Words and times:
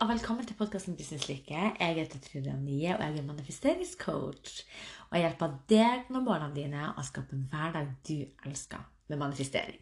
og 0.00 0.08
velkommen 0.08 0.46
til 0.46 0.56
podkasten 0.56 0.96
Businesslykke. 0.96 1.72
Jeg 1.80 1.94
heter 1.94 2.18
Trude 2.18 2.50
Anie, 2.50 2.96
og 2.96 3.02
jeg 3.04 3.18
er 3.18 3.22
manifesteringscoach. 3.22 4.64
Og 5.10 5.18
jeg 5.18 5.20
hjelper 5.26 5.48
deg 5.68 6.08
med 6.10 6.20
målene 6.24 6.54
dine 6.56 6.86
og 6.96 7.04
skape 7.04 7.36
en 7.36 7.48
hverdag 7.50 7.86
du 8.08 8.24
elsker 8.48 8.80
med 9.08 9.16
manifestering. 9.20 9.80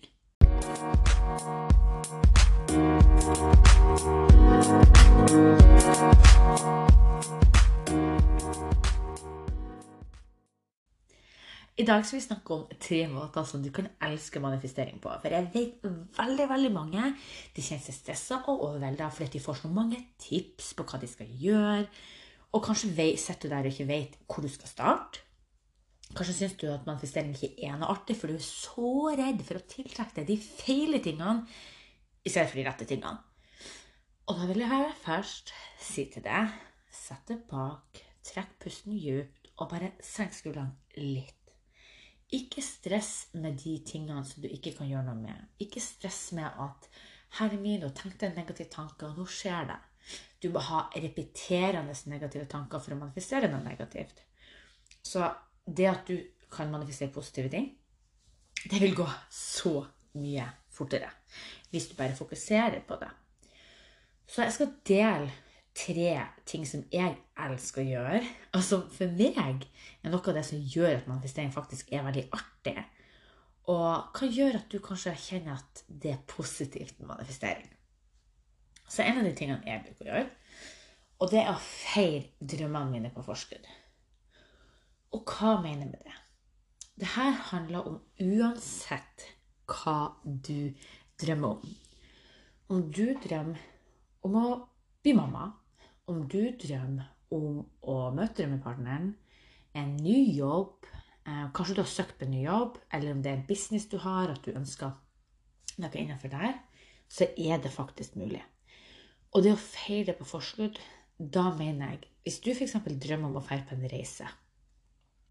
I 11.79 11.85
dag 11.87 12.03
skal 12.03 12.19
vi 12.19 12.25
snakke 12.25 12.55
om 12.57 12.63
tre 12.83 13.05
måter 13.07 13.45
som 13.47 13.63
du 13.63 13.69
kan 13.71 13.87
elske 14.03 14.41
manifestering 14.43 14.97
på. 14.99 15.13
For 15.23 15.31
jeg 15.31 15.47
vet 15.53 15.85
veldig 16.17 16.47
veldig 16.51 16.73
mange 16.75 17.05
de 17.55 17.63
kjenner 17.63 17.85
seg 17.85 17.95
stressa 17.95 18.41
og 18.51 18.65
overvelda 18.67 19.07
fordi 19.15 19.37
de 19.37 19.43
får 19.45 19.61
så 19.61 19.71
mange 19.71 20.01
tips 20.19 20.73
på 20.75 20.87
hva 20.89 20.99
de 20.99 21.11
skal 21.11 21.31
gjøre. 21.39 21.87
Og 22.51 22.65
kanskje 22.67 23.07
sitter 23.21 23.47
du 23.47 23.55
der 23.55 23.69
og 23.69 23.71
ikke 23.71 23.87
vet 23.93 24.19
hvor 24.27 24.43
du 24.43 24.51
skal 24.51 24.73
starte. 24.73 25.23
Kanskje 26.19 26.35
syns 26.41 26.59
du 26.59 26.67
at 26.73 26.89
manifestering 26.89 27.31
ikke 27.37 27.55
er 27.69 27.79
noe 27.79 27.93
artig, 27.95 28.19
for 28.19 28.27
du 28.27 28.41
er 28.41 28.43
så 28.43 29.15
redd 29.15 29.47
for 29.47 29.61
å 29.61 29.67
tiltrekke 29.71 30.19
deg 30.19 30.33
de 30.33 30.39
feile 30.43 30.99
tingene 31.05 31.47
i 32.25 32.33
stedet 32.33 32.49
for 32.49 32.59
de 32.59 32.67
rette 32.67 32.91
tingene. 32.91 33.23
Og 34.27 34.35
da 34.41 34.51
vil 34.51 34.67
jeg 34.67 34.93
først 35.07 35.55
si 35.79 36.09
til 36.11 36.27
deg 36.27 36.59
sett 36.91 37.29
deg 37.31 37.47
bak, 37.47 38.03
trekk 38.27 38.59
pusten 38.67 38.99
djupt 38.99 39.53
og 39.61 39.69
bare 39.71 39.95
senk 40.03 40.35
skuldrene 40.35 40.75
litt. 40.99 41.38
Ikke 42.37 42.63
stress 42.63 43.29
med 43.33 43.57
de 43.63 43.79
tingene 43.87 44.25
som 44.27 44.43
du 44.45 44.49
ikke 44.53 44.75
kan 44.77 44.89
gjøre 44.89 45.07
noe 45.07 45.17
med. 45.17 45.47
Ikke 45.65 45.81
stress 45.81 46.33
med 46.37 46.45
at 46.45 46.89
'Herre 47.39 47.57
min, 47.61 47.81
nå 47.81 47.89
tenkte 47.89 48.27
jeg 48.27 48.33
en 48.33 48.41
negativ 48.41 48.67
tanke, 48.71 49.07
og 49.07 49.17
nå 49.17 49.27
skjer 49.27 49.69
det'. 49.69 49.85
Du 50.43 50.51
må 50.51 50.59
ha 50.59 50.89
repeterende 50.97 51.95
negative 52.07 52.47
tanker 52.47 52.79
for 52.79 52.95
å 52.95 52.99
manifestere 52.99 53.51
noe 53.51 53.65
negativt. 53.65 54.23
Så 55.03 55.35
det 55.65 55.87
at 55.87 56.07
du 56.09 56.19
kan 56.51 56.71
manifestere 56.71 57.13
positive 57.13 57.49
ting, 57.49 57.79
det 58.71 58.81
vil 58.81 58.95
gå 58.95 59.07
så 59.31 59.87
mye 60.19 60.47
fortere 60.73 61.11
hvis 61.71 61.89
du 61.91 61.97
bare 61.99 62.17
fokuserer 62.17 62.81
på 62.89 62.97
det. 63.01 63.11
Så 64.27 64.43
jeg 64.43 64.53
skal 64.53 64.73
dele 64.89 65.33
tre 65.77 66.13
ting 66.47 66.67
som 66.67 66.85
jeg 66.93 67.17
elsker 67.47 67.83
å 67.83 67.89
gjøre, 67.89 68.21
altså 68.57 68.81
for 68.93 69.15
meg 69.19 69.67
er 70.03 70.13
noe 70.13 70.23
av 70.23 70.37
det 70.37 70.45
som 70.47 70.63
gjør 70.75 70.97
at 70.97 71.11
manifestering 71.11 71.53
faktisk 71.55 71.93
er 71.95 72.07
veldig 72.07 72.25
artig. 72.35 72.77
Og 73.69 74.17
hva 74.17 74.29
gjør 74.33 74.61
at 74.63 74.71
du 74.73 74.79
kanskje 74.83 75.15
kjenner 75.21 75.59
at 75.59 75.83
det 75.89 76.15
er 76.15 76.25
positivt 76.31 76.99
med 77.01 77.11
manifestering? 77.13 77.69
Så 78.89 79.05
en 79.05 79.21
av 79.21 79.27
de 79.29 79.35
tingene 79.37 79.67
jeg 79.69 79.85
bruker 79.85 80.07
å 80.07 80.15
gjøre, 80.15 80.31
og 81.19 81.33
det 81.33 81.43
er 81.43 81.51
å 81.53 81.61
feire 81.61 82.49
drømmene 82.55 82.95
mine 82.95 83.11
på 83.13 83.25
forskudd. 83.27 83.67
Og 85.17 85.35
hva 85.35 85.59
mener 85.61 85.85
jeg 85.85 85.93
med 85.93 86.07
det? 86.07 86.17
Det 86.99 87.11
her 87.15 87.37
handler 87.51 87.87
om 87.91 87.99
uansett 88.23 89.27
hva 89.69 90.15
du 90.25 90.73
drømmer 91.21 91.59
om. 91.59 91.77
Om 92.73 92.89
du 92.93 93.13
drømmer 93.23 93.61
om 94.27 94.39
å 94.39 94.49
bli 95.03 95.15
mamma, 95.17 95.51
om 96.09 96.25
du 96.31 96.41
drømmer 96.59 97.13
om 97.35 97.63
å 97.83 97.97
møte 98.15 98.43
drømmepartneren, 98.43 99.13
en 99.79 99.97
ny 100.01 100.19
jobb, 100.37 100.87
eh, 101.27 101.47
kanskje 101.55 101.77
du 101.77 101.83
har 101.83 101.91
søkt 101.91 102.19
på 102.19 102.27
en 102.27 102.35
ny 102.35 102.45
jobb, 102.45 102.79
eller 102.93 103.13
om 103.13 103.23
det 103.23 103.33
er 103.33 103.37
en 103.39 103.49
business 103.49 103.87
du 103.87 103.99
har, 103.99 104.31
at 104.31 104.43
du 104.45 104.53
ønsker 104.53 104.93
noe 105.79 105.95
innenfor 105.95 106.33
der, 106.33 106.55
så 107.09 107.29
er 107.37 107.61
det 107.63 107.73
faktisk 107.73 108.17
mulig. 108.17 108.43
Og 109.35 109.45
det 109.45 109.53
å 109.53 109.61
feire 109.61 110.15
på 110.17 110.27
forskudd, 110.29 110.79
da 111.19 111.51
mener 111.57 111.91
jeg 111.91 112.07
Hvis 112.29 112.41
du 112.45 112.51
f.eks. 112.53 112.75
drømmer 112.85 113.31
om 113.31 113.39
å 113.41 113.45
feire 113.45 113.65
på 113.65 113.75
en 113.75 113.89
reise, 113.89 114.27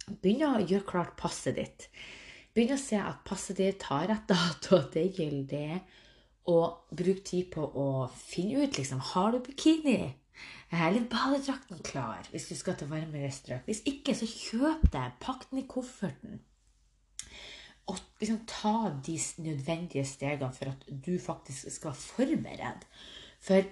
begynn 0.08 0.48
å 0.48 0.64
gjøre 0.64 0.88
klart 0.88 1.17
passet 1.20 1.59
ditt. 1.59 1.84
Begynn 2.55 2.73
å 2.73 2.82
se 2.82 2.98
at 2.98 3.20
passet 3.27 3.60
ditt 3.60 3.83
har 3.86 4.08
rett 4.10 4.26
dato, 4.26 4.80
at 4.80 4.95
det 4.95 5.04
er 5.04 5.20
gyldig, 5.21 5.82
og 6.50 6.89
bruk 6.98 7.21
tid 7.27 7.52
på 7.54 7.61
å 7.61 8.08
finne 8.17 8.66
ut 8.66 8.80
liksom, 8.80 9.04
har 9.14 9.36
du 9.36 9.44
bikini. 9.45 10.00
Eller 10.71 11.08
badedrakten 11.09 11.80
klar 11.83 12.27
hvis 12.31 12.49
du 12.49 12.55
skal 12.55 12.75
til 12.77 12.89
varmere 12.92 13.31
strøk. 13.31 13.65
Hvis 13.65 13.83
ikke, 13.86 14.15
så 14.15 14.27
kjøp 14.27 14.87
det. 14.93 15.05
Pakk 15.23 15.49
den 15.52 15.64
i 15.64 15.67
kofferten. 15.70 16.42
Og 17.87 17.99
liksom 18.20 18.42
ta 18.47 18.92
de 19.05 19.20
nødvendige 19.37 20.05
stegene 20.05 20.52
for 20.53 20.73
at 20.73 20.87
du 21.05 21.15
faktisk 21.20 21.71
skal 21.71 21.93
være 21.93 22.03
forberedt. 22.03 22.87
For 23.39 23.64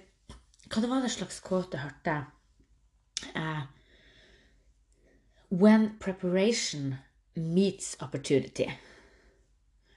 hva 0.66 0.82
det 0.82 0.90
var 0.90 1.04
det 1.04 1.10
slags 1.12 1.40
kåte 1.44 1.78
hørte? 1.78 2.20
Uh, 3.36 3.66
When 5.50 5.98
preparation 6.00 6.96
meets 7.36 7.96
opportunity. 8.00 8.66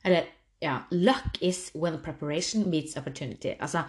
Eller 0.04 0.28
ja, 0.62 0.78
luck 0.92 1.42
is 1.42 1.72
when 1.76 2.02
preparation 2.02 2.70
meets 2.70 2.98
opportunity. 2.98 3.56
Altså, 3.60 3.84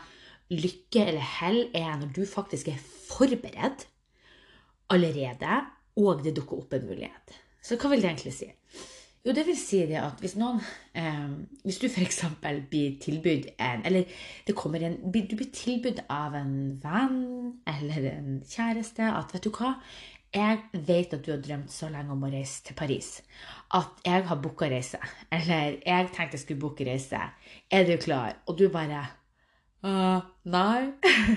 lykke 0.50 1.04
eller 1.06 1.26
hell 1.38 1.60
er 1.74 1.98
når 2.00 2.14
du 2.16 2.24
faktisk 2.26 2.68
er 2.72 2.80
forberedt 3.10 3.86
allerede, 4.90 5.60
og 6.00 6.24
det 6.24 6.34
dukker 6.36 6.64
opp 6.64 6.74
en 6.74 6.88
mulighet. 6.88 7.36
Så 7.62 7.78
hva 7.78 7.90
vil 7.92 8.02
det 8.02 8.10
egentlig 8.10 8.34
si? 8.34 8.48
Jo, 9.20 9.34
det 9.36 9.44
vil 9.44 9.58
si 9.58 9.82
det 9.84 9.98
at 10.00 10.22
hvis 10.22 10.32
noen 10.40 10.62
eh, 10.96 11.32
Hvis 11.60 11.76
du 11.82 11.90
f.eks. 11.90 12.22
blir 12.70 12.94
tilbudt 13.04 13.50
en 13.60 13.82
Eller 13.84 14.08
det 14.46 14.54
kommer 14.56 14.80
en 14.80 14.94
Du 15.12 15.34
blir 15.36 15.50
tilbudt 15.52 16.00
av 16.08 16.38
en 16.38 16.54
venn 16.80 17.18
eller 17.68 18.06
en 18.14 18.38
kjæreste 18.48 19.04
at 19.04 19.34
Vet 19.34 19.44
du 19.44 19.50
hva? 19.52 19.74
Jeg 20.32 20.62
vet 20.72 21.12
at 21.12 21.26
du 21.26 21.34
har 21.34 21.44
drømt 21.44 21.68
så 21.74 21.90
lenge 21.92 22.14
om 22.14 22.24
å 22.24 22.32
reise 22.32 22.64
til 22.64 22.78
Paris 22.78 23.18
at 23.74 24.02
jeg 24.06 24.24
har 24.26 24.38
booka 24.42 24.68
reise. 24.70 24.98
Eller 25.30 25.76
jeg 25.82 26.10
tenkte 26.14 26.38
jeg 26.38 26.42
skulle 26.44 26.62
booke 26.62 26.86
reise. 26.86 27.18
Er 27.70 27.86
du 27.86 27.96
klar? 28.02 28.36
Og 28.46 28.58
du 28.58 28.68
bare 28.70 29.02
Uh, 29.80 30.20
nei. 30.52 30.90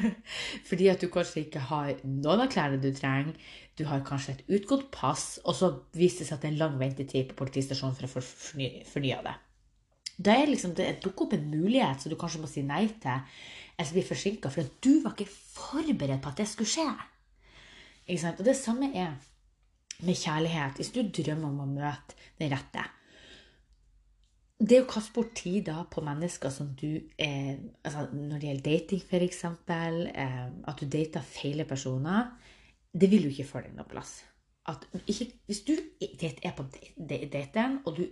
Fordi 0.67 0.89
at 0.91 1.03
du 1.03 1.07
kanskje 1.11 1.45
ikke 1.45 1.63
har 1.69 1.93
noen 2.03 2.43
av 2.43 2.51
klærne 2.51 2.81
du 2.83 2.89
trenger. 2.95 3.37
Du 3.79 3.85
har 3.89 4.03
kanskje 4.05 4.35
et 4.35 4.43
utgått 4.59 4.89
pass, 4.93 5.39
og 5.47 5.55
så 5.57 5.71
viser 5.97 6.23
det 6.23 6.29
seg 6.29 6.35
at 6.35 6.43
det 6.43 6.49
er 6.51 6.53
en 6.53 6.61
lang 6.61 6.77
ventetid 6.81 7.31
på 7.31 7.39
politistasjonen 7.39 7.95
for 7.97 8.09
å 8.09 8.13
få 8.13 8.23
fornya 8.91 9.23
det. 9.25 9.33
Da 10.13 10.35
er 10.37 10.51
liksom, 10.51 10.75
det 10.77 10.99
dukker 11.01 11.25
opp 11.25 11.33
en 11.33 11.49
mulighet 11.49 12.03
som 12.03 12.11
du 12.11 12.17
kanskje 12.19 12.43
må 12.43 12.49
si 12.51 12.61
nei 12.67 12.85
til, 13.01 13.23
eller 13.73 13.95
blir 13.95 14.05
forsinka, 14.05 14.51
for 14.53 14.61
at 14.61 14.75
du 14.85 15.01
var 15.01 15.15
ikke 15.15 15.31
forberedt 15.31 16.21
på 16.21 16.33
at 16.33 16.43
det 16.43 16.49
skulle 16.51 16.69
skje. 16.69 16.89
Ikke 18.05 18.21
sant? 18.21 18.43
Og 18.43 18.45
det 18.45 18.57
samme 18.59 18.91
er 18.93 19.15
med 20.03 20.19
kjærlighet. 20.19 20.77
Hvis 20.77 20.93
du 20.93 21.01
drømmer 21.01 21.49
om 21.49 21.63
å 21.63 21.71
møte 21.71 22.19
den 22.37 22.51
rette, 22.53 22.85
det 24.63 24.79
å 24.79 24.87
kaste 24.87 25.11
bort 25.15 25.33
tid 25.35 25.65
da 25.67 25.81
på 25.91 26.03
mennesker 26.05 26.51
som 26.53 26.69
du 26.79 26.87
eh, 27.19 27.55
altså 27.83 28.05
Når 28.13 28.39
det 28.39 28.49
gjelder 28.49 28.67
dating, 28.69 29.01
f.eks., 29.03 29.43
eh, 29.75 30.43
at 30.71 30.79
du 30.79 30.85
dater 30.87 31.25
feile 31.27 31.65
personer, 31.67 32.31
det 32.93 33.09
vil 33.11 33.27
jo 33.27 33.33
ikke 33.33 33.49
føre 33.49 33.67
deg 33.67 33.79
noe 33.79 33.89
plass. 33.89 34.21
Ikke, 35.11 35.27
hvis 35.49 35.63
du 35.67 35.73
er 35.75 36.53
på 36.55 36.65
daten, 37.33 37.81
og 37.83 37.97
du 37.97 38.05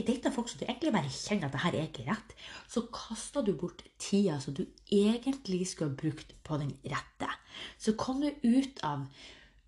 dater 0.00 0.32
folk 0.32 0.48
som 0.48 0.62
du 0.62 0.64
egentlig 0.64 0.94
bare 0.94 1.12
kjenner 1.12 1.50
at 1.50 1.56
det 1.56 1.62
her 1.66 1.76
er 1.76 1.90
ikke 1.90 2.06
rett, 2.08 2.32
så 2.70 2.86
kaster 2.94 3.44
du 3.44 3.52
bort 3.58 3.84
tida 4.00 4.38
som 4.40 4.56
du 4.56 4.64
egentlig 4.88 5.66
skulle 5.68 5.92
ha 5.92 6.00
brukt 6.00 6.32
på 6.46 6.60
den 6.62 6.72
rette. 6.88 7.28
Så 7.76 7.96
kom 8.00 8.24
du 8.24 8.30
ut 8.46 8.80
av 8.86 9.04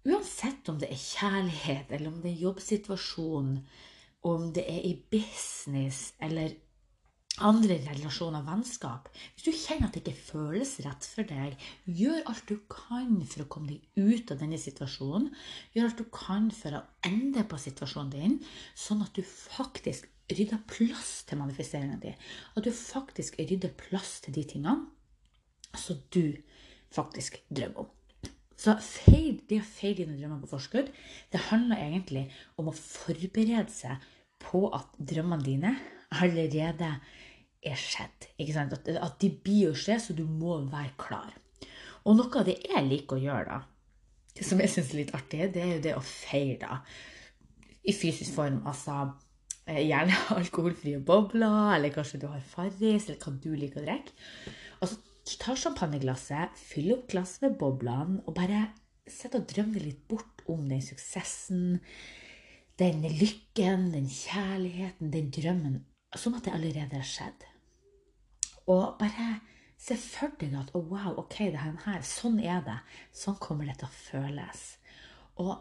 Uansett 0.02 0.66
om 0.66 0.80
det 0.82 0.88
er 0.90 0.98
kjærlighet, 0.98 1.92
eller 1.94 2.10
om 2.10 2.16
det 2.24 2.32
er 2.32 2.40
jobbsituasjon, 2.42 3.52
om 4.28 4.52
det 4.54 4.64
er 4.70 4.84
i 4.86 4.94
business 5.10 6.12
eller 6.22 6.54
andre 7.40 7.78
relasjoner, 7.86 8.44
vennskap 8.44 9.08
Hvis 9.14 9.46
du 9.46 9.52
kjenner 9.56 9.88
at 9.88 9.96
det 9.96 10.02
ikke 10.02 10.26
føles 10.28 10.74
rett 10.84 11.06
for 11.08 11.26
deg, 11.28 11.56
gjør 11.88 12.26
alt 12.28 12.48
du 12.50 12.58
kan 12.70 13.22
for 13.24 13.44
å 13.44 13.48
komme 13.50 13.72
deg 13.72 13.86
ut 13.96 14.32
av 14.34 14.42
denne 14.42 14.60
situasjonen. 14.60 15.30
Gjør 15.72 15.88
alt 15.88 16.02
du 16.02 16.08
kan 16.12 16.50
for 16.54 16.76
å 16.76 16.82
endre 17.08 17.46
på 17.48 17.60
situasjonen 17.60 18.12
din, 18.12 18.36
sånn 18.76 19.04
at 19.04 19.16
du 19.16 19.24
faktisk 19.24 20.10
rydder 20.32 20.60
plass 20.68 21.22
til 21.28 21.40
manifesteringen 21.40 22.02
din. 22.04 22.20
At 22.56 22.68
du 22.68 22.72
faktisk 22.76 23.40
rydder 23.40 23.72
plass 23.80 24.20
til 24.24 24.36
de 24.36 24.44
tingene 24.52 24.76
som 25.72 25.98
du 26.12 26.36
faktisk 26.92 27.40
drømmer 27.48 27.86
om. 27.86 27.90
Så 28.60 28.76
feil, 28.84 29.31
det 29.50 29.60
å 29.62 29.66
feile 29.66 30.02
dine 30.02 30.18
drømmer 30.18 30.42
på 30.42 30.52
forskudd, 30.52 30.90
det 31.32 31.46
handler 31.48 31.82
egentlig 31.82 32.26
om 32.60 32.70
å 32.70 32.76
forberede 32.76 33.70
seg 33.72 34.06
på 34.42 34.66
at 34.74 34.96
drømmene 34.98 35.46
dine 35.46 35.74
allerede 36.20 36.90
er 37.62 37.78
skjedd. 37.78 38.28
At, 38.38 38.88
at, 38.88 39.18
de 39.22 39.30
blir 39.30 39.70
å 39.70 39.78
skje, 39.78 39.98
så 40.02 40.16
du 40.16 40.24
må 40.26 40.58
være 40.70 40.94
klar. 41.00 41.34
Og 42.02 42.18
noe 42.18 42.40
av 42.40 42.48
det 42.48 42.58
jeg 42.66 42.88
liker 42.88 43.18
å 43.18 43.22
gjøre, 43.22 43.58
da, 43.58 44.42
som 44.42 44.62
jeg 44.62 44.72
syns 44.72 44.90
er 44.92 45.02
litt 45.02 45.14
artig, 45.14 45.44
det 45.54 45.62
er 45.62 45.74
jo 45.76 45.84
det 45.84 45.94
å 45.98 46.06
feire 46.06 46.80
i 47.86 47.94
fysisk 47.94 48.34
form. 48.34 48.60
Altså 48.68 48.98
eh, 49.68 49.84
gjerne 49.86 50.18
alkoholfrie 50.40 51.02
bobler, 51.06 51.76
eller 51.76 51.94
kanskje 51.94 52.24
du 52.24 52.28
har 52.32 52.42
Farris, 52.54 53.08
eller 53.08 53.22
hva 53.22 53.34
du 53.44 53.50
liker 53.54 53.82
å 53.82 53.86
drikke. 53.86 54.16
Og 54.80 54.90
så 54.90 55.36
ta 55.38 55.54
champagneglasset, 55.54 56.58
fyll 56.58 56.96
opp 56.96 57.06
glasset 57.12 57.46
med 57.46 57.58
boblene, 57.60 58.22
og 58.26 58.34
bare 58.34 58.66
sitte 59.12 59.40
og 59.40 59.48
drømme 59.50 59.82
litt 59.82 60.02
bort 60.10 60.42
om 60.50 60.64
den 60.70 60.82
suksessen, 60.84 61.78
den 62.80 63.04
lykken, 63.06 63.90
den 63.94 64.08
kjærligheten, 64.10 65.12
den 65.12 65.30
drømmen, 65.34 65.80
som 66.16 66.36
at 66.36 66.46
det 66.46 66.54
allerede 66.56 66.98
har 66.98 67.06
skjedd. 67.06 67.46
Og 68.72 68.96
bare 69.00 69.40
se 69.82 69.96
for 69.98 70.34
deg 70.40 70.54
at 70.58 70.70
oh, 70.78 70.84
wow, 70.90 71.16
ok, 71.24 71.38
det 71.52 71.62
her, 71.62 72.04
sånn 72.06 72.38
er 72.42 72.62
det. 72.66 72.78
Sånn 73.16 73.38
kommer 73.42 73.68
det 73.68 73.80
til 73.80 73.88
å 73.88 73.96
føles. 73.96 74.66
Og 75.42 75.56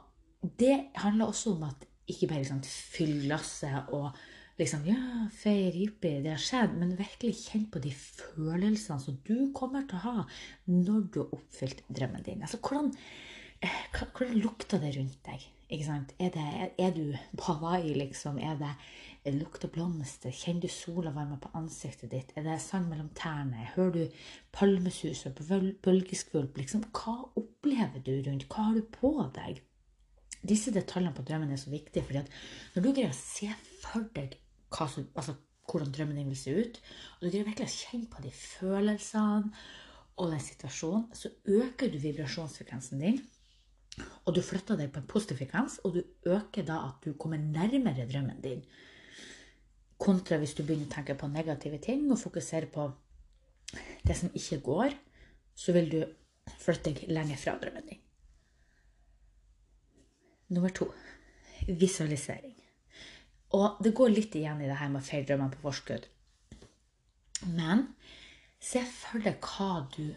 det 0.59 0.75
handler 1.01 1.31
også 1.31 1.56
om 1.56 1.65
at 1.69 1.88
ikke 2.12 2.30
bare 2.30 2.44
liksom, 2.44 2.62
fyll 2.65 3.18
glasset 3.25 3.92
og 3.95 4.12
liksom 4.59 4.83
Ja, 4.86 5.25
feir, 5.33 5.74
jippi, 5.74 6.19
det 6.21 6.36
har 6.36 6.42
skjedd. 6.42 6.75
Men 6.77 6.94
virkelig 7.00 7.48
kjenn 7.48 7.68
på 7.74 7.81
de 7.81 7.94
følelsene 7.95 9.01
som 9.01 9.18
du 9.25 9.50
kommer 9.57 9.88
til 9.89 9.98
å 9.98 10.06
ha 10.06 10.25
når 10.69 11.07
du 11.09 11.21
har 11.24 11.36
oppfylt 11.39 11.81
drømmen 11.89 12.25
din. 12.27 12.44
Altså, 12.45 12.59
hvordan, 12.62 12.92
eh, 13.65 13.81
hvordan 13.95 14.37
lukter 14.43 14.81
det 14.81 14.95
rundt 14.97 15.19
deg? 15.27 15.47
Ikke 15.71 15.87
sant? 15.87 16.11
Er, 16.19 16.33
det, 16.35 16.71
er, 16.83 16.91
du 16.91 17.13
på 17.39 17.53
Hawaii, 17.53 17.93
liksom? 17.95 18.39
Er 18.43 18.57
det 18.59 18.73
er 19.23 19.37
lukter 19.37 19.69
blomster? 19.71 20.33
Kjenner 20.35 20.65
du 20.65 20.73
sola 20.73 21.13
varme 21.15 21.37
på 21.39 21.51
ansiktet 21.55 22.11
ditt? 22.11 22.33
Er 22.35 22.43
det 22.43 22.57
sand 22.59 22.89
mellom 22.91 23.07
tærne? 23.15 23.69
Hører 23.77 23.93
du 23.95 24.23
palmesus 24.51 25.23
og 25.29 25.39
bølgeskvulp? 25.85 26.59
Liksom, 26.59 26.83
hva 26.91 27.15
opplever 27.39 28.03
du 28.03 28.17
rundt? 28.25 28.49
Hva 28.51 28.67
har 28.67 28.79
du 28.79 28.83
på 28.99 29.13
deg? 29.37 29.61
Disse 30.41 30.73
detaljene 30.73 31.15
på 31.15 31.23
drømmen 31.23 31.53
er 31.53 31.61
så 31.61 31.71
viktige, 31.71 32.03
fordi 32.03 32.23
at 32.23 32.35
når 32.75 32.83
du 32.83 32.91
greier 32.91 33.13
å 33.13 33.21
se 33.21 33.51
for 33.85 34.09
deg 34.15 34.35
som, 34.71 35.05
altså, 35.15 35.37
hvordan 35.69 35.91
drømmen 35.93 36.17
din 36.17 36.31
vil 36.33 36.39
se 36.39 36.55
ut, 36.57 36.79
og 37.15 37.23
du 37.23 37.29
greier 37.29 37.47
virkelig 37.47 37.69
å 37.69 37.77
kjenne 37.77 38.11
på 38.11 38.23
de 38.25 38.31
følelsene 38.35 39.51
og 40.19 40.33
den 40.33 40.43
situasjonen, 40.43 41.05
så 41.15 41.31
øker 41.47 41.91
du 41.91 42.01
vibrasjonsfrekvensen 42.01 43.03
din. 43.05 43.21
Og 44.25 44.36
du 44.36 44.42
flytter 44.45 44.77
deg 44.80 44.92
på 44.94 45.01
en 45.01 45.09
positiv 45.09 45.39
frekvens, 45.42 45.80
og 45.83 45.95
du 45.98 46.01
øker 46.30 46.65
da 46.68 46.81
at 46.88 47.06
du 47.06 47.13
kommer 47.19 47.42
nærmere 47.42 48.07
drømmen 48.09 48.42
din. 48.44 48.63
Kontra 50.01 50.39
hvis 50.42 50.56
du 50.57 50.63
begynner 50.63 50.89
å 50.89 50.94
tenke 50.95 51.15
på 51.18 51.30
negative 51.30 51.80
ting 51.81 52.07
og 52.12 52.19
fokusere 52.21 52.69
på 52.74 52.88
det 54.07 54.18
som 54.18 54.33
ikke 54.33 54.62
går, 54.65 54.95
så 55.56 55.75
vil 55.75 55.92
du 55.92 56.00
flytte 56.62 56.89
deg 56.89 57.12
lenger 57.13 57.39
fra 57.42 57.57
drømmen 57.62 57.89
din. 57.89 58.01
Nummer 60.51 60.74
to 60.75 60.89
visualisering. 61.68 62.57
Og 63.56 63.80
det 63.83 63.94
går 63.95 64.12
litt 64.13 64.36
igjen 64.36 64.62
i 64.63 64.68
det 64.69 64.80
her 64.80 64.92
med 64.92 65.06
feil 65.06 65.25
drømmer 65.27 65.51
på 65.53 65.63
forskudd. 65.65 66.07
Men 67.57 67.88
se 68.62 68.83
for 68.86 69.24
deg 69.24 69.42
hva 69.44 69.86
du 69.95 70.13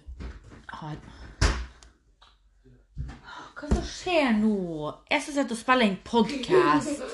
har 0.81 0.99
Hva 3.65 3.79
som 3.79 3.85
skjer 3.89 4.35
nå? 4.37 4.91
Jeg 5.09 5.23
som 5.25 5.33
sitter 5.33 5.55
og 5.55 5.57
spiller 5.57 5.89
inn 5.89 5.95
podkast. 6.05 7.05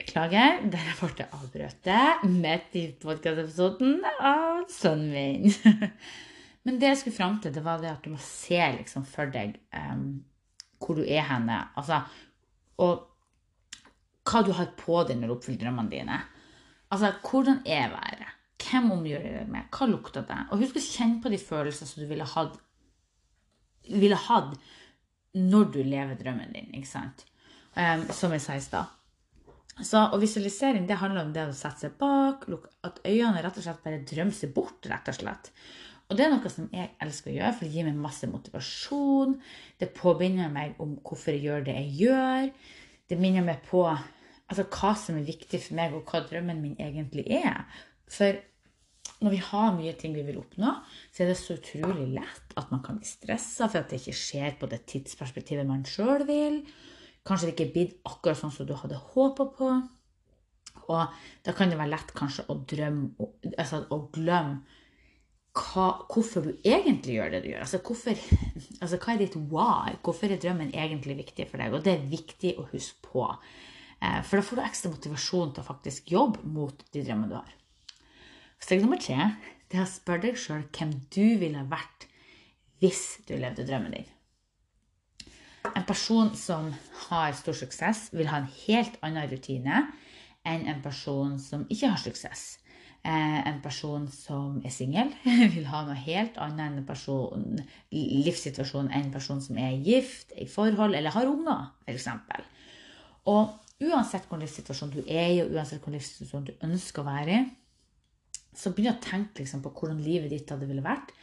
Beklager, 0.00 0.56
der 0.72 0.88
ble 0.98 1.10
jeg 1.14 1.28
avbrutt 1.36 1.90
midt 2.26 2.74
i 2.74 2.82
podkastepisoden 2.98 4.00
av 4.18 4.64
sønnen 4.72 5.12
min. 5.14 5.92
Men 6.66 6.80
det 6.82 6.88
jeg 6.88 6.98
skulle 7.04 7.18
fram 7.20 7.36
til, 7.38 7.54
det 7.54 7.62
var 7.62 7.78
det 7.78 7.92
at 7.92 8.02
du 8.02 8.10
må 8.16 8.18
se 8.24 8.58
liksom 8.80 9.04
for 9.06 9.30
deg 9.30 9.52
um, 9.70 10.24
hvor 10.82 10.98
du 10.98 11.04
er 11.04 11.22
henne. 11.28 11.60
Altså, 11.78 12.00
og 12.82 13.06
hva 14.26 14.42
du 14.42 14.50
har 14.58 14.72
på 14.80 15.04
deg 15.06 15.20
når 15.20 15.30
du 15.30 15.36
oppfyller 15.36 15.68
drømmene 15.68 15.92
dine. 15.92 16.18
Altså, 16.90 17.12
hvordan 17.28 17.62
er 17.62 17.94
været? 17.94 18.34
Hvem 18.66 18.90
omgjør 18.96 19.22
du 19.22 19.30
deg 19.36 19.54
med? 19.54 19.70
Hva 19.70 19.86
lukter 19.92 20.26
det? 20.26 20.40
Og 20.50 20.64
husk 20.64 20.82
å 20.82 20.84
kjenne 20.88 21.22
på 21.22 21.30
de 21.30 21.38
følelsene 21.38 21.92
som 21.92 22.02
du 22.02 22.10
ville 22.10 22.26
hatt, 22.34 22.58
ville 23.88 24.18
hatt 24.28 24.56
når 25.38 25.68
du 25.74 25.82
lever 25.82 26.18
drømmen 26.18 26.54
din. 26.54 26.72
ikke 26.74 26.90
sant? 26.90 27.26
Um, 27.76 28.08
som 28.12 28.32
jeg 28.34 28.42
sa 28.44 28.56
i 28.58 28.64
stad. 28.64 28.96
Så, 29.80 30.00
og 30.10 30.18
visualisering 30.20 30.88
det 30.88 30.98
handler 31.00 31.24
om 31.24 31.30
det 31.32 31.46
å 31.48 31.56
sette 31.56 31.86
seg 31.86 31.94
bak, 32.00 32.44
at 32.84 32.98
øynene 33.06 33.40
rett 33.40 33.56
og 33.56 33.64
slett 33.64 33.84
bare 33.84 34.02
drømmer 34.04 34.36
seg 34.36 34.52
bort. 34.56 34.84
rett 34.90 35.08
og 35.08 35.16
slett. 35.16 35.52
Og 36.10 36.18
det 36.18 36.26
er 36.26 36.32
noe 36.32 36.50
som 36.50 36.66
jeg 36.74 36.90
elsker 37.00 37.30
å 37.30 37.36
gjøre, 37.36 37.52
for 37.54 37.64
det 37.66 37.74
gir 37.76 37.86
meg 37.86 38.02
masse 38.02 38.26
motivasjon. 38.26 39.36
Det 39.78 39.92
påbinder 39.94 40.50
meg 40.52 40.80
om 40.82 40.96
hvorfor 41.06 41.36
jeg 41.36 41.46
gjør 41.46 41.68
det 41.68 41.76
jeg 41.78 41.92
gjør. 42.00 42.48
Det 43.10 43.18
minner 43.18 43.46
meg 43.46 43.62
på 43.68 43.84
altså, 43.86 44.64
hva 44.66 44.92
som 44.98 45.20
er 45.20 45.28
viktig 45.28 45.62
for 45.62 45.78
meg, 45.78 45.94
og 45.94 46.10
hva 46.10 46.24
drømmen 46.26 46.60
min 46.64 46.74
egentlig 46.82 47.28
er. 47.38 47.62
For 48.10 48.42
når 49.20 49.34
vi 49.34 49.40
har 49.44 49.74
mye 49.76 49.92
ting 50.00 50.14
vi 50.16 50.24
vil 50.24 50.40
oppnå, 50.40 50.72
så 51.12 51.22
er 51.22 51.30
det 51.30 51.38
så 51.40 51.56
utrolig 51.58 52.08
lett 52.14 52.54
at 52.56 52.70
man 52.72 52.82
kan 52.84 52.96
bli 53.00 53.08
stressa 53.08 53.68
for 53.68 53.82
at 53.82 53.92
det 53.92 54.00
ikke 54.00 54.16
skjer 54.16 54.58
på 54.60 54.68
det 54.70 54.82
tidsperspektivet 54.88 55.68
man 55.68 55.84
sjøl 55.88 56.24
vil. 56.28 56.62
Kanskje 57.26 57.50
det 57.50 57.54
ikke 57.54 57.66
er 57.68 57.74
blitt 57.74 57.96
akkurat 58.08 58.40
sånn 58.40 58.54
som 58.54 58.68
du 58.68 58.72
hadde 58.80 59.00
håpa 59.12 59.50
på. 59.58 59.70
Og 60.90 61.20
da 61.44 61.54
kan 61.54 61.70
det 61.70 61.78
være 61.78 61.92
lett 61.92 62.14
kanskje 62.16 62.46
å 62.50 62.56
drømme 62.68 63.28
altså 63.60 63.84
å 63.92 64.00
glemme 64.14 64.78
hva, 65.56 65.86
hvorfor 66.10 66.46
du 66.46 66.50
egentlig 66.64 67.16
gjør 67.18 67.34
det 67.34 67.42
du 67.44 67.48
gjør. 67.50 67.64
Altså, 67.66 67.80
hvorfor, 67.84 68.24
altså, 68.80 68.98
hva 69.02 69.14
er 69.14 69.22
ditt 69.24 69.38
why? 69.50 69.96
Hvorfor 70.04 70.30
er 70.30 70.40
drømmen 70.42 70.72
egentlig 70.72 71.18
viktig 71.24 71.48
for 71.50 71.62
deg? 71.62 71.74
Og 71.74 71.84
det 71.84 71.96
er 71.96 72.10
viktig 72.10 72.54
å 72.60 72.68
huske 72.70 73.10
på. 73.10 73.26
Eh, 74.00 74.20
for 74.24 74.38
da 74.38 74.46
får 74.46 74.60
du 74.60 74.64
ekstra 74.64 74.92
motivasjon 74.94 75.56
til 75.56 75.64
å 75.64 75.66
faktisk 75.66 76.12
jobbe 76.14 76.44
mot 76.54 76.86
de 76.94 77.02
drømmene 77.02 77.32
du 77.32 77.36
har. 77.40 77.56
Steg 78.60 78.84
nummer 78.84 79.00
tre 79.00 79.32
det 79.70 79.78
er 79.78 79.86
å 79.86 79.90
spørre 79.90 80.26
deg 80.26 80.38
sjøl 80.40 80.64
hvem 80.74 80.96
du 81.14 81.36
ville 81.40 81.62
vært 81.70 82.08
hvis 82.80 83.20
du 83.28 83.36
levde 83.38 83.66
drømmen 83.68 83.94
din. 83.94 84.08
En 85.76 85.84
person 85.86 86.32
som 86.34 86.70
har 87.06 87.36
stor 87.36 87.54
suksess, 87.54 88.08
vil 88.16 88.30
ha 88.32 88.40
en 88.40 88.48
helt 88.64 88.96
annen 89.04 89.28
rutine 89.30 89.84
enn 90.48 90.64
en 90.72 90.80
person 90.82 91.36
som 91.38 91.66
ikke 91.68 91.92
har 91.92 92.00
suksess. 92.00 92.44
Eh, 93.04 93.38
en 93.48 93.60
person 93.64 94.08
som 94.12 94.58
er 94.64 94.72
singel, 94.72 95.12
vil 95.54 95.68
ha 95.70 95.84
noe 95.86 95.96
helt 95.96 96.36
annet 96.40 96.66
enn 96.66 96.80
en 96.80 96.88
person, 96.88 97.60
livssituasjon 97.92 98.90
enn 98.90 99.06
en 99.06 99.14
person 99.14 99.40
som 99.44 99.60
er 99.60 99.78
gift, 99.84 100.34
i 100.36 100.48
forhold 100.48 100.96
eller 100.96 101.14
har 101.14 101.28
unger, 101.28 101.70
f.eks. 101.86 102.08
Og 103.30 103.54
uansett 103.80 104.26
hvilken 104.26 104.44
livssituasjon 104.44 104.92
du 104.96 105.00
er 105.06 105.30
i, 105.36 105.40
og 105.44 105.54
uansett 105.54 105.78
hvilken 105.78 105.96
livssituasjon 105.96 106.50
du 106.50 106.68
ønsker 106.68 107.04
å 107.04 107.08
være 107.08 107.38
i, 107.38 107.48
så 108.60 108.72
begynn 108.74 108.92
å 108.92 109.02
tenke 109.02 109.42
liksom, 109.42 109.62
på 109.64 109.72
hvordan 109.74 110.02
livet 110.04 110.32
ditt 110.32 110.50
hadde 110.52 110.68
ville 110.68 110.84
vært 110.84 111.14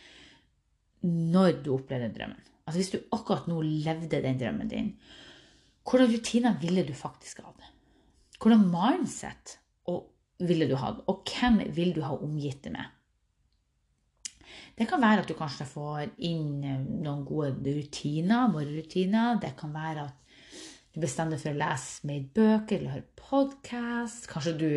når 1.06 1.62
du 1.64 1.72
opplevde 1.76 2.10
drømmen. 2.16 2.44
Altså 2.66 2.82
Hvis 2.82 2.92
du 2.96 3.00
akkurat 3.16 3.48
nå 3.48 3.62
levde 3.64 4.22
den 4.24 4.40
drømmen 4.40 4.72
din, 4.72 4.92
hvordan 5.88 6.12
rutiner 6.12 6.58
ville 6.60 6.84
du 6.84 6.92
faktisk 6.98 7.46
hatt? 7.46 7.70
Hvordan 8.42 8.66
mindset 8.70 9.58
ville 10.44 10.68
du 10.70 10.76
hatt? 10.78 11.00
Og 11.08 11.24
hvem 11.30 11.62
vil 11.74 11.94
du 11.96 12.04
ha 12.04 12.18
omgitt 12.18 12.66
det 12.66 12.74
med? 12.76 12.94
Det 14.78 14.86
kan 14.90 15.02
være 15.02 15.24
at 15.24 15.30
du 15.30 15.34
kanskje 15.38 15.66
får 15.66 16.12
inn 16.28 16.62
eh, 16.62 16.84
noen 17.02 17.24
gode 17.26 17.74
rutiner, 17.74 18.50
morgenrutiner. 18.52 19.40
Det 19.42 19.56
kan 19.58 19.74
være 19.74 20.06
at 20.06 20.27
du 20.98 21.04
bestemmer 21.04 21.36
deg 21.36 21.44
for 21.44 21.54
å 21.54 21.60
lese 21.60 22.08
mer 22.10 22.24
bøker 22.34 22.80
eller 22.80 22.94
høre 22.96 23.20
podkast. 23.22 24.24
Kanskje 24.32 24.54
du 24.58 24.70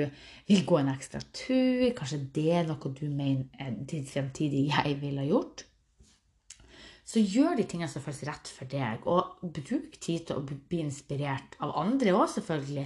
vil 0.51 0.67
gå 0.69 0.77
en 0.77 0.91
ekstra 0.93 1.23
tur. 1.33 1.87
Kanskje 1.97 2.19
det 2.37 2.45
er 2.59 2.67
noe 2.69 2.91
du 2.93 3.07
mener 3.09 3.79
ditt 3.89 4.11
fremtidige 4.13 4.69
jeg 4.69 4.99
ville 5.01 5.25
ha 5.25 5.31
gjort. 5.31 5.65
Så 7.09 7.23
gjør 7.25 7.57
de 7.57 7.65
tingene 7.65 7.89
som 7.89 8.05
føles 8.05 8.21
rett 8.29 8.51
for 8.53 8.69
deg, 8.69 9.09
og 9.09 9.41
bruk 9.41 9.97
tid 9.97 10.29
til 10.29 10.37
å 10.37 10.45
bli 10.45 10.83
inspirert 10.85 11.57
av 11.65 11.73
andre 11.81 12.13
òg, 12.13 12.29
selvfølgelig, 12.35 12.85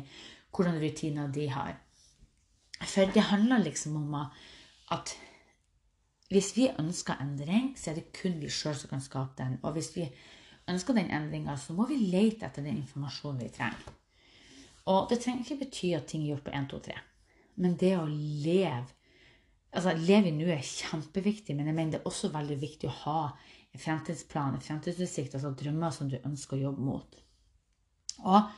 hvordan 0.55 0.79
rutiner 0.81 1.35
de 1.35 1.49
har. 1.51 1.75
For 2.87 3.11
det 3.11 3.27
handler 3.33 3.67
liksom 3.67 3.99
om 3.99 4.15
at 4.95 5.17
hvis 6.31 6.55
vi 6.55 6.71
ønsker 6.71 7.19
endring, 7.21 7.75
så 7.75 7.91
er 7.91 7.99
det 7.99 8.15
kun 8.15 8.39
vi 8.39 8.47
sjøl 8.47 8.79
som 8.79 8.95
kan 8.95 9.03
skape 9.03 9.43
den. 9.43 9.59
Og 9.67 9.75
hvis 9.75 9.91
vi 9.99 10.07
ønsker 10.71 10.97
den 10.97 11.13
endringa, 11.13 11.57
så 11.61 11.77
må 11.77 11.87
vi 11.89 11.99
lete 12.01 12.49
etter 12.49 12.65
den 12.65 12.81
informasjonen 12.81 13.43
vi 13.43 13.53
trenger. 13.53 13.95
Og 14.91 15.09
det 15.11 15.21
trenger 15.23 15.45
ikke 15.45 15.65
bety 15.65 15.95
at 15.97 16.07
ting 16.11 16.25
er 16.25 16.35
gjort 16.35 16.47
på 16.47 16.55
1, 16.57 16.69
2, 16.73 16.83
3. 16.89 17.01
Men 17.65 17.77
det 17.81 17.95
å 17.97 18.05
leve 18.09 18.93
altså 19.75 19.95
Leve 19.99 20.31
i 20.31 20.35
nuet 20.35 20.55
er 20.55 20.63
kjempeviktig, 20.63 21.55
men 21.57 21.67
jeg 21.67 21.75
mener 21.75 21.97
det 21.97 22.01
er 22.03 22.09
også 22.11 22.31
veldig 22.35 22.57
viktig 22.61 22.87
å 22.87 22.97
ha 23.01 23.21
en 23.75 23.83
fremtidsplan, 23.83 24.55
en 24.55 24.63
fremtidsutsikt, 24.63 25.35
altså 25.35 25.51
drømmer 25.59 25.95
som 25.95 26.11
du 26.11 26.15
ønsker 26.21 26.61
å 26.61 26.67
jobbe 26.69 26.85
mot. 26.87 27.17
Og 28.23 28.53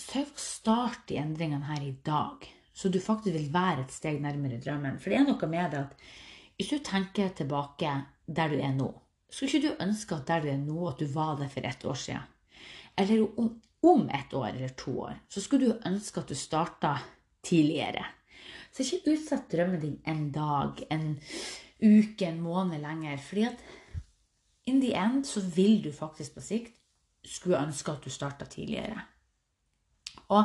sørg 0.00 0.30
for 0.30 0.40
å 0.40 0.44
starte 0.46 1.10
de 1.12 1.20
endringene 1.20 1.68
her 1.68 1.84
i 1.84 1.92
dag, 2.06 2.48
så 2.74 2.88
du 2.88 2.96
faktisk 3.02 3.36
vil 3.36 3.52
være 3.52 3.84
et 3.84 3.92
steg 3.94 4.22
nærmere 4.24 4.58
drømmen. 4.62 4.96
For 5.02 5.12
det 5.12 5.20
er 5.20 5.28
noe 5.28 5.50
med 5.52 5.74
det 5.74 5.82
at 5.84 6.08
hvis 6.56 6.72
du 6.72 6.78
tenker 6.86 7.34
tilbake 7.36 7.92
der 8.24 8.50
du 8.54 8.56
er 8.56 8.72
nå, 8.74 8.88
skulle 9.34 9.50
ikke 9.50 9.68
du 9.68 9.82
ønske 9.82 10.14
at 10.14 10.28
der 10.30 10.44
du 10.44 10.50
er 10.52 10.60
nå, 10.62 10.78
at 10.88 11.00
du 11.02 11.08
var 11.10 11.34
der 11.40 11.50
for 11.50 11.66
ett 11.66 11.84
år 11.84 11.98
siden? 11.98 12.26
Eller 12.98 13.24
om, 13.40 13.50
om 13.82 14.04
ett 14.14 14.34
år 14.34 14.52
eller 14.52 14.74
to 14.78 14.94
år, 15.08 15.16
så 15.28 15.42
skulle 15.42 15.72
du 15.72 15.88
ønske 15.90 16.22
at 16.22 16.30
du 16.30 16.38
starta 16.38 16.94
tidligere. 17.42 18.04
Så 18.72 18.84
ikke 18.84 19.14
utsett 19.14 19.50
drømmen 19.50 19.82
din 19.82 19.98
en 20.06 20.28
dag, 20.34 20.80
en 20.90 21.18
uke, 21.82 22.26
en 22.26 22.40
måned 22.42 22.82
lenger. 22.82 23.18
Fordi 23.22 23.48
at 23.50 23.64
in 24.66 24.80
the 24.80 24.94
end 24.98 25.26
så 25.26 25.42
vil 25.54 25.82
du 25.84 25.92
faktisk 25.92 26.34
på 26.34 26.44
sikt 26.44 26.78
skulle 27.24 27.60
ønske 27.60 27.92
at 27.92 28.04
du 28.04 28.10
starta 28.10 28.46
tidligere. 28.50 29.00
Og 30.28 30.44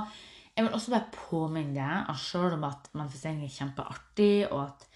jeg 0.56 0.66
vil 0.66 0.74
også 0.74 0.92
bare 0.92 1.14
påminne 1.14 1.76
deg 1.78 2.16
selv 2.20 2.58
om 2.58 2.66
at 2.68 2.90
manifestering 2.94 3.44
er 3.46 3.54
kjempeartig, 3.54 4.50
og 4.52 4.64
at 4.66 4.88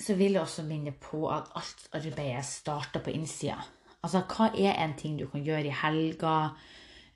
så 0.00 0.16
vil 0.18 0.34
jeg 0.34 0.42
også 0.42 0.64
minne 0.66 0.92
på 0.98 1.22
at 1.30 1.50
alt 1.58 1.86
arbeidet 1.94 2.44
starter 2.46 3.02
på 3.04 3.12
innsida. 3.14 3.60
Altså, 4.00 4.24
hva 4.26 4.48
er 4.56 4.78
en 4.80 4.96
ting 4.98 5.18
du 5.20 5.26
kan 5.30 5.44
gjøre 5.44 5.68
i 5.68 5.78
helga, 5.82 6.34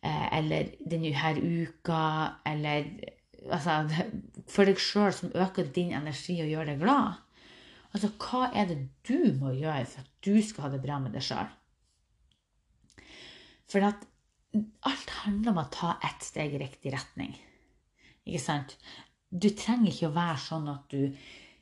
eh, 0.05 0.27
eller 0.39 0.71
denne 0.85 1.13
uka, 1.41 2.05
eller 2.47 2.91
altså, 3.51 4.05
for 4.53 4.69
deg 4.69 4.81
sjøl, 4.81 5.13
som 5.17 5.35
øker 5.35 5.73
din 5.75 5.95
energi 5.97 6.41
og 6.45 6.51
gjør 6.53 6.73
deg 6.73 6.83
glad? 6.85 7.21
Altså, 7.95 8.11
hva 8.19 8.51
er 8.53 8.69
det 8.71 8.81
du 9.07 9.39
må 9.41 9.55
gjøre 9.55 9.87
for 9.87 10.03
at 10.03 10.11
du 10.27 10.43
skal 10.43 10.67
ha 10.67 10.75
det 10.75 10.83
bra 10.83 10.99
med 11.03 11.15
deg 11.15 11.25
sjøl? 11.25 11.49
For 13.71 13.87
at 13.87 14.05
alt 14.87 15.17
handler 15.25 15.55
om 15.55 15.63
å 15.65 15.71
ta 15.73 15.97
ett 16.05 16.23
steg 16.23 16.55
i 16.55 16.61
riktig 16.63 16.93
retning. 16.95 17.33
Ikke 18.27 18.43
sant? 18.43 18.77
Du 19.31 19.49
trenger 19.51 19.91
ikke 19.91 20.11
å 20.11 20.15
være 20.15 20.37
sånn 20.43 20.69
at 20.71 20.93
du 20.93 21.09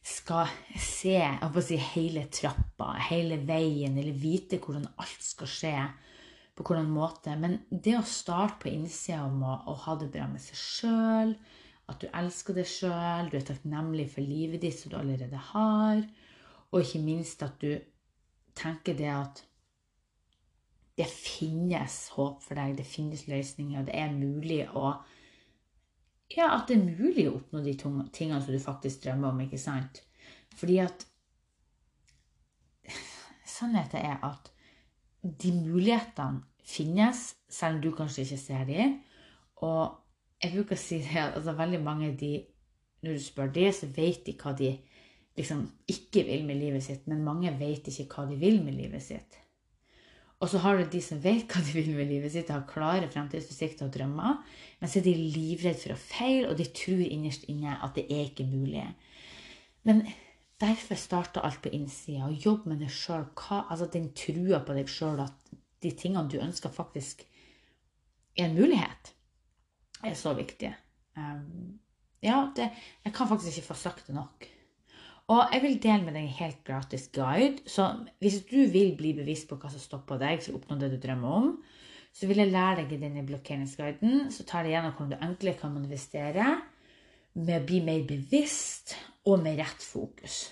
skal 0.03 0.51
se 0.75 1.15
si, 1.63 1.77
hele 1.95 2.27
trappa, 2.31 2.93
hele 3.09 3.39
veien, 3.47 3.99
eller 3.99 4.17
vite 4.19 4.59
hvordan 4.59 4.89
alt 4.99 5.23
skal 5.23 5.51
skje, 5.51 5.77
på 6.59 6.67
hvordan 6.67 6.91
måte. 6.93 7.37
Men 7.39 7.61
det 7.71 7.95
å 7.99 8.07
starte 8.07 8.59
på 8.65 8.73
innsida 8.73 9.23
om 9.29 9.45
å, 9.47 9.55
å, 9.71 9.77
ha 9.87 9.97
det 10.01 10.11
bra 10.13 10.27
med 10.29 10.43
seg 10.43 10.59
sjøl, 10.59 11.37
at 11.91 12.03
du 12.03 12.09
elsker 12.11 12.59
deg 12.59 12.69
sjøl, 12.69 13.31
du 13.31 13.39
er 13.39 13.47
takknemlig 13.47 14.09
for 14.13 14.27
livet 14.27 14.63
ditt 14.65 14.79
som 14.79 14.93
du 14.93 14.99
allerede 14.99 15.39
har, 15.53 16.03
og 16.73 16.83
ikke 16.83 17.03
minst 17.05 17.43
at 17.45 17.59
du 17.63 17.75
tenker 18.59 18.97
det 18.99 19.11
at 19.13 19.43
det 20.99 21.09
finnes 21.09 21.97
håp 22.17 22.43
for 22.45 22.59
deg, 22.59 22.77
det 22.77 22.87
finnes 22.89 23.27
løsninger, 23.31 23.81
og 23.81 23.89
det 23.89 23.97
er 23.97 24.13
mulig 24.13 24.63
å 24.77 24.93
ja, 26.37 26.49
at 26.57 26.69
det 26.69 26.79
er 26.79 26.85
mulig 26.87 27.27
å 27.29 27.37
oppnå 27.39 27.63
de 27.65 27.75
tingene 27.77 28.41
som 28.41 28.53
du 28.53 28.61
faktisk 28.63 29.05
drømmer 29.05 29.33
om. 29.33 29.41
ikke 29.45 29.61
sant? 29.61 30.03
Fordi 30.57 30.79
at 30.85 31.07
Sannheten 33.57 34.01
er 34.01 34.23
at 34.27 34.53
de 35.23 35.53
mulighetene 35.55 36.43
finnes, 36.67 37.35
selv 37.51 37.79
om 37.79 37.83
du 37.83 37.91
kanskje 37.97 38.25
ikke 38.27 38.41
ser 38.41 38.65
dem. 38.69 38.97
Og 39.63 39.99
jeg 40.43 40.55
bruker 40.55 40.79
å 40.79 40.83
si 40.83 41.03
det 41.03 41.19
at 41.21 41.37
altså, 41.39 41.55
veldig 41.59 41.83
mange 41.83 42.11
de, 42.19 42.33
når 43.03 43.19
du 43.19 43.23
spør 43.23 43.53
dem, 43.55 43.71
så 43.75 43.91
vet 43.95 44.25
de 44.27 44.35
hva 44.39 44.55
de 44.59 44.73
liksom 45.39 45.63
ikke 45.89 46.27
vil 46.29 46.45
med 46.49 46.61
livet 46.61 46.85
sitt, 46.85 47.07
men 47.09 47.25
mange 47.25 47.53
vet 47.59 47.89
ikke 47.89 48.09
hva 48.17 48.27
de 48.31 48.39
vil 48.41 48.61
med 48.65 48.77
livet 48.77 49.05
sitt. 49.05 49.42
Og 50.43 50.51
så 50.51 50.59
har 50.59 50.79
du 50.79 50.89
de 50.91 51.01
som 51.05 51.21
vet 51.23 51.47
hva 51.47 51.63
de 51.63 51.77
vil 51.77 51.93
med 51.95 52.11
livet 52.11 52.33
sitt, 52.35 52.51
har 52.51 52.67
klare 52.67 53.07
fremtidsutsikter 53.11 53.87
og 53.87 53.95
drømmer. 53.95 54.41
Men 54.81 54.91
så 54.91 54.99
er 54.99 55.07
de 55.07 55.15
livredde 55.15 55.79
for 55.85 55.95
å 55.95 56.01
feile, 56.01 56.49
og 56.51 56.59
de 56.59 56.67
tror 56.75 57.03
innerst 57.07 57.47
inne 57.53 57.77
at 57.79 57.95
det 57.95 58.09
er 58.11 58.25
ikke 58.27 58.49
mulig. 58.51 58.83
Men 59.87 60.03
derfor 60.63 60.99
starter 60.99 61.47
alt 61.47 61.63
på 61.63 61.71
innsida. 61.75 62.27
Og 62.27 62.43
jobb 62.43 62.67
med 62.71 62.83
deg 62.83 62.91
sjøl. 62.91 63.29
Altså 63.63 63.87
den 63.95 64.11
trua 64.19 64.65
på 64.67 64.75
deg 64.75 64.91
sjøl 64.91 65.23
at 65.23 65.55
de 65.83 65.93
tingene 65.99 66.31
du 66.31 66.41
ønsker, 66.43 66.75
faktisk 66.75 67.23
er 68.39 68.49
en 68.49 68.57
mulighet, 68.57 69.13
er 70.03 70.15
så 70.19 70.33
viktig. 70.35 70.73
Um, 71.19 71.79
ja, 72.23 72.49
det, 72.57 72.71
jeg 73.05 73.15
kan 73.15 73.29
faktisk 73.29 73.59
ikke 73.59 73.71
få 73.73 73.79
sagt 73.79 74.07
det 74.09 74.17
nok. 74.17 74.47
Og 75.33 75.55
jeg 75.55 75.63
vil 75.63 75.79
dele 75.81 76.05
med 76.05 76.17
deg 76.17 76.27
en 76.27 76.41
helt 76.41 76.59
gratis 76.67 77.07
guide. 77.15 77.63
Så 77.71 77.87
hvis 78.21 78.43
du 78.49 78.59
vil 78.73 78.97
bli 78.99 79.15
bevisst 79.17 79.49
på 79.49 79.57
hva 79.61 79.71
som 79.73 79.81
stopper 79.81 80.21
deg 80.21 80.43
for 80.43 80.53
å 80.53 80.61
oppnå 80.61 80.79
det 80.81 80.91
du 80.93 80.99
drømmer 81.01 81.37
om, 81.39 81.53
så 82.13 82.29
vil 82.29 82.43
jeg 82.43 82.53
lære 82.53 82.83
deg 82.83 82.97
i 82.97 83.01
denne 83.01 83.25
blokkeringsguiden. 83.29 84.27
Så 84.35 84.45
tar 84.49 84.67
jeg 84.67 84.77
gjennom 84.77 84.97
hvordan 84.97 85.15
du 85.15 85.27
enklere 85.29 85.61
kan 85.61 85.73
manifestere 85.73 86.49
med 87.39 87.55
å 87.57 87.69
bli 87.69 87.81
mer 87.85 88.03
bevisst 88.09 88.97
og 89.31 89.41
med 89.45 89.57
rett 89.63 89.87
fokus. 89.87 90.43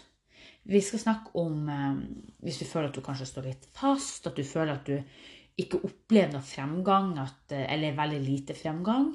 Vi 0.70 0.80
skal 0.84 1.02
snakke 1.02 1.34
om 1.40 1.68
eh, 1.72 2.00
hvis 2.44 2.60
du 2.62 2.66
føler 2.68 2.88
at 2.88 2.96
du 2.96 3.04
kanskje 3.04 3.28
står 3.28 3.48
litt 3.48 3.68
fast, 3.74 4.28
at 4.28 4.36
du 4.36 4.44
føler 4.46 4.76
at 4.76 4.88
du 4.88 5.60
ikke 5.60 5.80
opplever 5.84 6.32
noe 6.34 6.46
fremgang, 6.46 7.14
at, 7.20 7.52
eh, 7.56 7.66
eller 7.74 7.96
veldig 7.98 8.20
lite 8.24 8.56
fremgang. 8.56 9.12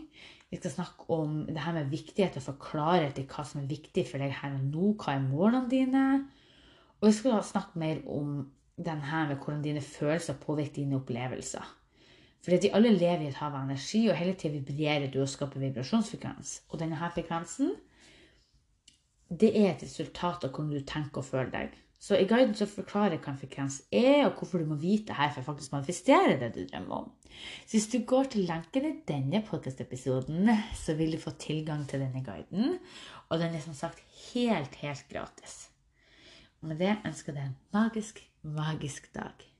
Vi 0.56 0.62
skal 0.62 0.72
snakke 0.72 1.10
om 1.12 1.42
det 1.50 1.60
her 1.60 1.74
med 1.76 1.90
viktighet 1.92 2.38
for 2.40 2.56
klarhet 2.64 3.18
i 3.20 3.26
hva 3.28 3.44
som 3.44 3.60
er 3.60 3.68
viktig 3.68 4.06
for 4.08 4.24
deg 4.24 4.32
her 4.32 4.54
og 4.56 4.62
nå. 4.70 4.92
Hva 5.02 5.18
er 5.18 5.26
målene 5.26 5.68
dine? 5.68 6.04
Og 7.02 7.10
vi 7.10 7.12
skal 7.18 7.42
snakke 7.44 7.82
mer 7.82 8.00
om 8.08 8.38
den 8.80 9.02
her 9.04 9.28
med 9.28 9.36
hvordan 9.36 9.66
dine 9.66 9.82
følelser 9.84 10.38
påvirker 10.40 10.78
dine 10.78 10.96
opplevelser. 11.02 11.66
Fordi 12.46 12.62
de 12.64 12.72
alle 12.78 12.94
lever 12.96 13.26
i 13.26 13.28
et 13.34 13.42
hav 13.42 13.52
av 13.52 13.66
energi, 13.66 14.06
og 14.08 14.16
hele 14.16 14.38
tida 14.40 14.54
vibrerer 14.56 15.12
du 15.12 15.20
og 15.26 15.28
skaper 15.34 15.60
vibrasjonsfrekvens. 15.60 16.62
Og 16.70 16.80
denne 16.80 17.02
her 17.04 17.12
frekvensen 17.12 17.76
det 19.28 19.52
er 19.60 19.74
et 19.74 19.84
resultat 19.84 20.48
av 20.48 20.54
hvordan 20.54 20.72
du 20.72 20.88
tenker 20.88 21.20
og 21.20 21.28
føler 21.34 21.52
deg. 21.52 21.76
Så 22.00 22.18
i 22.20 22.28
guiden 22.30 22.56
så 22.56 22.68
forklarer 22.70 23.16
jeg 23.16 23.22
hva 23.24 23.34
en 23.34 23.72
er, 23.92 24.26
og 24.26 24.34
hvorfor 24.38 24.62
du 24.62 24.66
må 24.70 24.76
vite 24.76 25.14
her 25.14 25.32
for 25.34 25.42
faktisk 25.48 25.72
manifestere 25.72 26.40
det 26.40 26.52
du 26.56 26.66
drømmer 26.66 26.96
om. 26.96 27.12
Så 27.66 27.78
hvis 27.78 27.88
du 27.88 28.00
går 28.08 28.24
til 28.32 28.46
lenken 28.48 28.86
i 28.86 28.94
denne 29.08 29.44
podkast-episoden, 29.48 30.50
så 30.76 30.94
vil 30.96 31.16
du 31.16 31.20
få 31.20 31.32
tilgang 31.40 31.88
til 31.90 32.00
denne 32.00 32.24
guiden. 32.24 32.80
Og 33.30 33.40
den 33.40 33.56
er 33.56 33.60
som 33.60 33.74
sagt 33.74 34.04
helt, 34.34 34.76
helt 34.76 35.06
gratis. 35.12 35.70
Og 36.62 36.68
med 36.68 36.80
det 36.80 36.98
ønsker 37.06 37.34
jeg 37.34 37.42
deg 37.42 37.50
en 37.50 37.58
magisk, 37.74 38.30
magisk 38.44 39.14
dag. 39.16 39.52